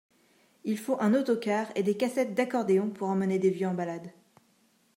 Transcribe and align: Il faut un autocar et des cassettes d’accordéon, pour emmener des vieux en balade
Il 0.63 0.79
faut 0.79 0.97
un 0.99 1.13
autocar 1.13 1.67
et 1.75 1.83
des 1.83 1.95
cassettes 1.95 2.33
d’accordéon, 2.33 2.89
pour 2.89 3.09
emmener 3.09 3.37
des 3.37 3.51
vieux 3.51 3.67
en 3.67 3.75
balade 3.75 4.09